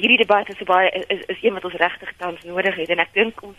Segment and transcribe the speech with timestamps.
[0.00, 3.12] hierdie debat is baie is, is een wat ons regtig tans nodig het en ek
[3.14, 3.56] dink ons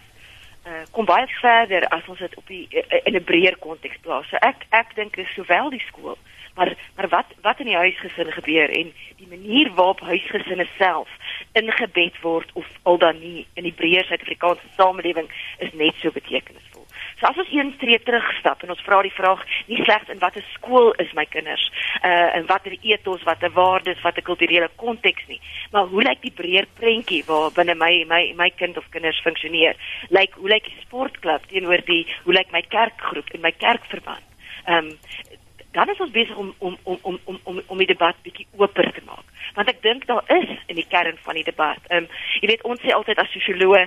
[0.65, 4.29] uh, kom baie verder as ons dit op die uh, in 'n breër konteks plaas.
[4.29, 6.17] So ek ek dink is sowel die skool
[6.55, 11.09] maar maar wat wat in die huisgesin gebeur en die manier waarop huisgesinne self
[11.51, 16.70] ingebed word of al dan nie in die breër Suid-Afrikaanse samelewing is net so betekenisvol.
[17.21, 20.41] So as ons een tree terugstap en ons vra die vraag nie slegs in watter
[20.55, 21.67] skool is my kinders
[22.01, 25.37] uh in watter ethos, watter waardes, watter kulturele konteks nie,
[25.69, 29.77] maar hoe lyk die breër prentjie waar binne my my my kind of kinders funksioneer?
[30.09, 34.25] Lyk hoe lyk die sportklub teenoor die hoe lyk my kerkgroep en my kerkverband?
[34.65, 34.97] Ehm um,
[35.71, 38.89] dan is ons besig om om om om om om om die debat bietjie oper
[38.91, 39.27] te maak.
[39.55, 41.85] Want ek dink daar is in die kern van die debat.
[41.89, 43.85] Ehm um, jy weet ons sê altyd as sosioloë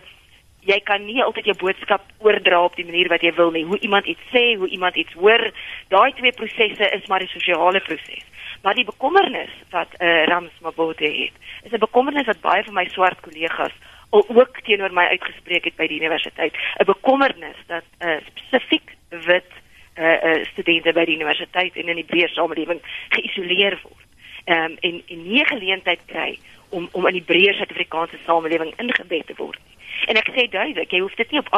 [0.65, 3.65] jy kan nie altyd jou boodskap oordra op die manier wat jy wil nie.
[3.65, 5.51] Hoe iemand iets sê, hoe iemand iets hoor,
[5.89, 8.25] daai twee prosesse is maar die sosiale proses.
[8.63, 12.75] Maar die bekommernis wat eh uh, Rams Mabote het, is 'n bekommernis wat baie van
[12.75, 13.73] my swart kollegas
[14.15, 16.55] al ook teenoor my uitgespreek het by die universiteit.
[16.79, 19.51] 'n Bekommernis dat eh uh, spesifiek wit
[19.99, 24.07] uh, uh, studente by die universiteit in die breër samelewing geïsoleer word.
[24.45, 29.27] Ehm um, en en nie geleentheid kry om om in die breër Suid-Afrikaanse samelewing ingebed
[29.27, 29.74] te word nie.
[30.09, 31.49] En ek sê duidelik, jy hoef dit nie op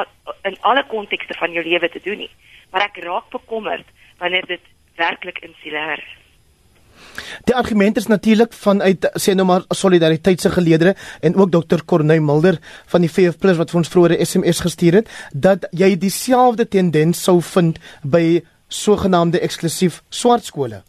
[0.49, 2.31] in alle kontekste van jou lewe te doen nie,
[2.73, 4.63] maar ek raak bekommerd wanneer dit
[4.97, 6.15] werklik insulêr is.
[7.45, 12.23] Die argument is natuurlik vanuit sê nou maar solidariteit se geleedere en ook dokter Corneil
[12.23, 12.59] Mulder
[12.93, 17.23] van die VF+ wat vir ons vroeër 'n SMS gestuur het dat jy dieselfde tendens
[17.23, 20.83] sou vind by sogenaamde eksklusief swart skole.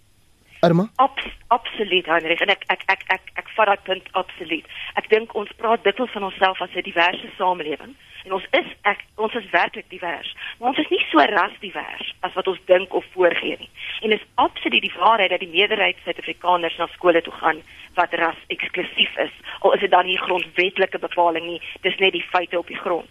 [0.62, 0.90] Irma?
[0.96, 4.66] Abs absoluut, Heinrich, en ek ek ek ek ek vat daai punt absoluut.
[4.98, 7.94] Ek dink ons praat dikwels van onsself as 'n diverse samelewing
[8.26, 12.34] en ons is ek ons is werklik divers, maar ons is nie so rasdivers as
[12.34, 13.70] wat ons dink of voorgee nie.
[14.02, 17.62] En is absoluut die waarheid dat die meerderheid Suid-Afrikaners na skole toe gaan
[17.96, 22.28] wat ras eksklusief is, al is dit dan nie grondwetlike bepaling nie, dis net die
[22.34, 23.10] feite op die grond.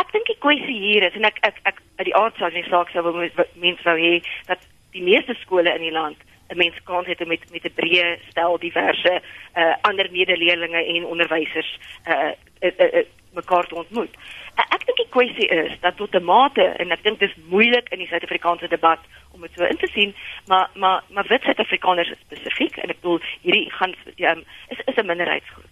[0.00, 2.66] Ek dink die kwessie hier is en ek ek ek uit die aard sou net
[2.66, 3.12] sê sou
[3.54, 4.58] mense wou hê dat
[4.92, 6.18] die meeste skole in die land
[6.52, 9.22] 'n mens kan het met met 'n breë stel diverse
[9.56, 12.30] uh ander medeleerlinge en onderwysers uh,
[12.60, 14.14] uh, uh, uh mekaar te ontmoet.
[14.56, 17.44] Uh, ek dink die kwessie is dat tot 'n mate en ek dink dit is
[17.48, 19.00] moeilik in die Suid-Afrikaanse debat
[19.32, 20.14] om dit so in te sien,
[20.46, 25.06] maar maar maar wit Suid-Afrikaners spesifiek en ek bedoel hierdie gaan um, is is 'n
[25.06, 25.70] minderheidsgroep.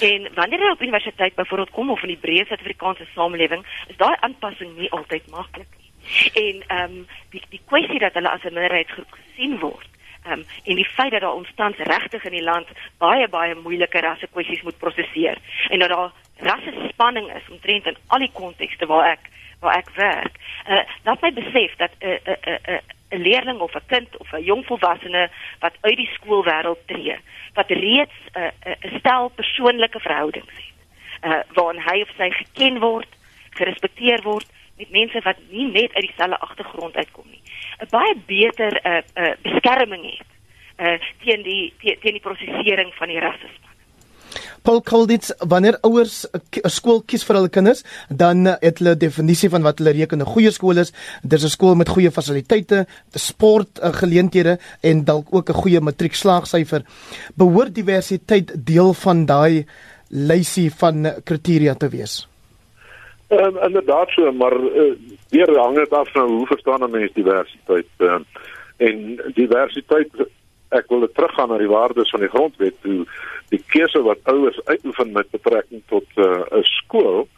[0.00, 4.16] En wanneer jy op universiteit byvoorbeeld kom of in die breë Suid-Afrikaanse samelewing, is daai
[4.20, 5.90] aanpassing nie altyd maklik nie.
[6.32, 10.74] En ehm um, die die kwessie dat hulle as 'n minderheidsgroep gesien word um, en
[10.74, 12.68] die feit dat daar ontstans regtig in die land
[12.98, 17.96] baie baie moeilike rasse kwessies moet prosesseer en dat daar rasse spanning is omtrent in
[18.06, 19.30] al die kontekste waar ek
[19.60, 20.36] waar ek werk.
[20.70, 22.78] Uh, laat my besef dat 'n uh, 'n uh, 'n uh,
[23.10, 27.16] 'n leerling of 'n kind of 'n jong volwassene wat uit die skoolwêreld tree,
[27.54, 30.78] wat reeds 'n uh, 'n uh, stel persoonlike verhoudings het,
[31.30, 33.08] uh, waarin hy of sy geken word,
[33.50, 34.46] gerespekteer word
[34.78, 37.37] met mense wat nie net uit dieselfde agtergrond uitkom nie.
[37.88, 40.28] 'n Baie beter 'n uh, uh, beskerming het
[40.78, 43.66] uh teen die teen die prosesering van die rasisme.
[44.62, 49.50] Paul Kolditz, wanneer ouers 'n skool kies vir hulle kinders, dan het hulle 'n definisie
[49.50, 50.92] van wat hulle reken 'n goeie skool is.
[51.22, 56.82] Dis 'n skool met goeie fasiliteite, sport uh, geleenthede en dalk ook 'n goeie matriekslaagsyfer.
[57.34, 59.66] Behoort diversiteit deel van daai
[60.08, 62.28] lysie van kriteria te wees?
[63.28, 64.94] Ehm um, inderdaad so, maar uh,
[65.30, 67.90] weer hang dit af van hoe verstaan 'n mens diversiteit.
[67.98, 68.20] Uh,
[68.76, 70.10] en diversiteit
[70.68, 73.06] ek wil teruggaan na die waardes van die grondwet toe
[73.52, 77.28] die keuse wat ouers uitoefen met betrekking tot eh, 'n uh, skool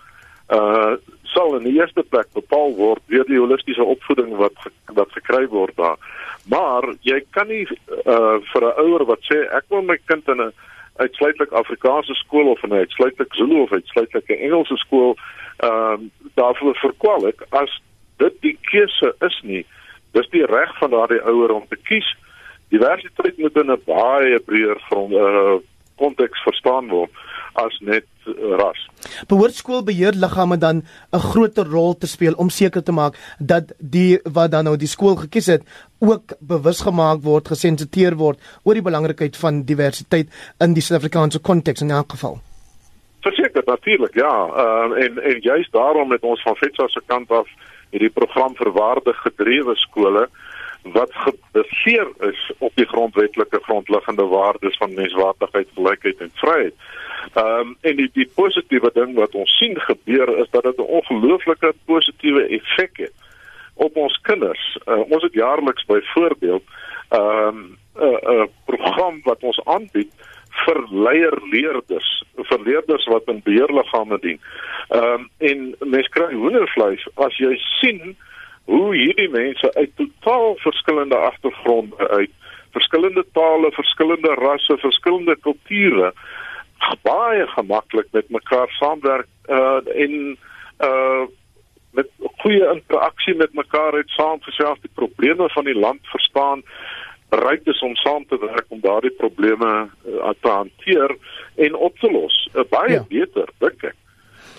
[0.50, 0.94] uh
[1.30, 4.56] sal in die eerste plek bepaal word deur die holistiese opvoeding wat
[4.98, 5.98] wat gekry word daar.
[6.50, 7.66] Maar jy kan nie
[8.06, 10.52] uh vir 'n ouer wat sê ek wil my kind in 'n
[10.96, 15.16] uitsluitlik Afrikaanse skool of in 'n uitsluitlik Zulu of uitsluitlik Engelse skool
[15.60, 17.72] ehm uh, daarvoor verkwalik as
[18.16, 19.64] dit die keuse is nie
[20.16, 22.06] dis die reg van daardie ouer om te kies.
[22.74, 25.58] Diversiteit moet in 'n baie breër grond uh,
[25.96, 27.10] konteks verstaan word
[27.54, 28.80] as net uh, ras.
[29.28, 34.50] Behoort skoolbeheerliggame dan 'n groter rol te speel om seker te maak dat die wat
[34.50, 35.62] dan nou die skool gekies het
[35.98, 40.28] ook bewus gemaak word gesensiteer word oor die belangrikheid van diversiteit
[40.58, 42.40] in die Suid-Afrikaanse konteks in elk geval
[43.20, 47.48] Verseker natuurlik ja uh, en en juist daarom met ons van FETSA se kant af
[47.90, 50.28] hierdie program vir waardig gedrewe skole
[50.82, 56.74] wat gebaseer is op die grondwetlike grondliggende waardes van menswaardigheid, gelykheid en vryheid.
[57.34, 60.92] Ehm um, en die die positiewe ding wat ons sien gebeur is dat dit 'n
[61.00, 63.12] ongelooflike positiewe effek het
[63.74, 64.78] op ons kinders.
[64.86, 66.62] Uh, ons het jaarliks byvoorbeeld
[67.08, 70.12] ehm um, 'n uh, 'n uh, program wat ons aanbied
[70.64, 70.80] vir
[72.64, 74.40] leerders wat in beheerliggame dien.
[74.88, 78.16] Ehm um, en mens kry hoendervleis as jy sien
[78.70, 82.30] hoe hierdie mense uit totaal verskillende agtergronde uit
[82.70, 86.12] verskillende tale, verskillende rasse, verskillende kulture
[87.02, 90.36] baie gemaklik met mekaar saamwerk uh en
[90.86, 91.26] uh
[91.90, 92.06] met
[92.42, 96.62] goeie interaksie met mekaar het saamgesels die probleme van die land verstaan
[97.30, 101.16] bereid is om saam te werk om daardie probleme uh, te hanteer
[101.56, 102.36] en op te los.
[102.54, 103.04] Uh, baie ja.
[103.08, 103.98] beter, dink ek.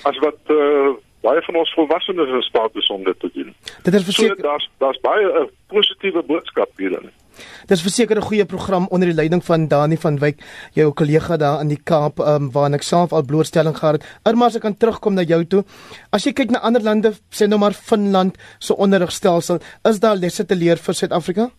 [0.09, 3.50] As wat uh baie van ons volwassenes in staat is om dit te doen.
[3.85, 7.12] Dit is verseker so, daar's daar's baie 'n positiewe boodskap hierin.
[7.69, 10.41] Dit is verseker 'n goeie program onder die leiding van Dani van Wyk,
[10.73, 14.19] jou kollega daar in die Kaap, um, waar ek self al blootstelling gehad het.
[14.25, 15.63] Irma, as ek kan terugkom na jou toe.
[16.12, 20.15] As jy kyk na ander lande, sê nou maar Finland se so onderrigstelsel, is daar
[20.15, 21.51] lesse te leer vir Suid-Afrika?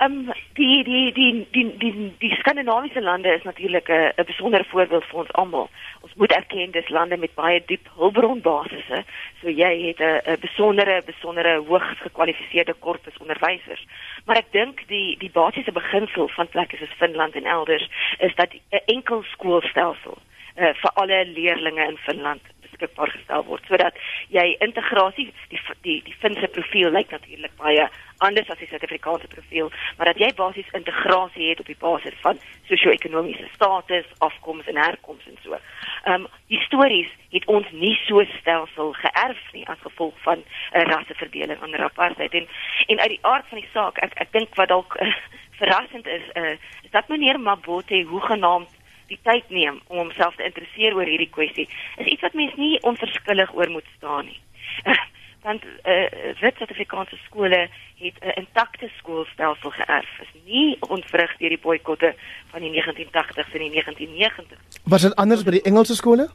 [0.00, 4.64] Ehm um, die die die die die die skandinawiese lande is natuurlik 'n 'n besondere
[4.64, 5.68] voorbeeld vir ons almal.
[6.00, 9.04] Ons moet erken dis lande met baie diep hulpbronbasisse.
[9.40, 13.86] So jy het 'n 'n besondere besondere hoogs gekwalifiseerde korpus onderwysers.
[14.24, 17.88] Maar ek dink die die basiese beginsel van plekke soos Finland en elders
[18.18, 20.18] is dat 'n enkel skoolstelsel
[20.56, 22.42] uh, vir alle leerders in Finland
[22.80, 23.98] beskikbaar gestel word sodat
[24.28, 27.88] jy integrasie die die die Finse profiel lyk natuurlik baie
[28.20, 32.40] anders as die Suid-Afrikaanse profiel, maar dat jy basies integrasie het op die basis van
[32.68, 35.56] sosio-ekonomiese status, afkoms en herkoms en so.
[36.04, 40.44] Ehm um, die stories het ons nie so stelsel geërf nie as gevolg van 'n
[40.76, 42.48] uh, rasseverdeling onder apartheid en
[42.86, 45.14] en uit die aard van die saak ek ek dink wat dalk uh,
[45.60, 48.79] verrassend is uh, is dat meneer Mabote hoegenaamd
[49.10, 51.66] die tyd neem om homself te interesseer oor hierdie kwessie
[51.96, 54.40] is iets wat mens nie onverskillig oor moet staan nie.
[55.44, 60.10] Want eh uh, Suid-Afrikaanse skole het 'n intakte skoolstelsel geërf.
[60.20, 62.14] Is nie ontwrig deur die boikotte
[62.50, 64.80] van die 1980s en die 1990s.
[64.84, 66.28] Was dit anders by die Engelse skole?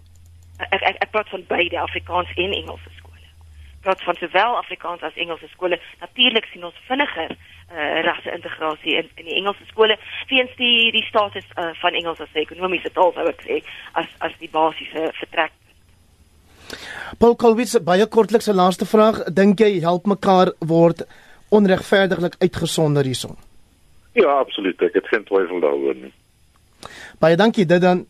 [0.57, 3.27] Ek ek ek praat van beide Afrikaans en Engelse skole.
[3.75, 5.79] Ek praat van sowel Afrikaans as Engelse skole.
[5.99, 7.37] Natuurlik sien ons vinniger
[7.71, 9.97] uh, rasse-integrasie in in die Engelse skole
[10.29, 13.61] weens die die status uh, van Engels as 'n ekonomiese taal sou ek sê
[13.93, 15.51] as as die basiese vertrek.
[17.19, 21.05] Paul Kolwitz baie kortliks 'n laaste vraag, dink jy help mekaar word
[21.49, 23.37] onregverdiglik uitgesonder hierson?
[24.13, 26.13] Ja, absoluut, ek het geen twyfel daaroor nie.
[27.19, 28.05] Baie dankie dit dan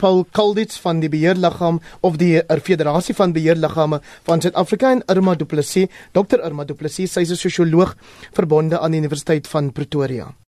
[0.00, 5.36] Paul Kolditz van die beheerliggaam of die er Federasie van Beheerliggame van Suid-Afrika en Irma
[5.36, 7.96] Du Plessis, Dr Irma Du Plessis, sy is 'n sosioloog
[8.32, 10.32] verbonde aan die Universiteit van Pretoria.